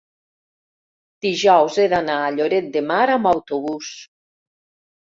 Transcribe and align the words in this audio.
dijous 1.27 1.77
he 1.83 1.87
d'anar 1.93 2.17
a 2.23 2.33
Lloret 2.39 2.73
de 2.79 2.85
Mar 2.89 3.01
amb 3.19 3.35
autobús. 3.35 3.97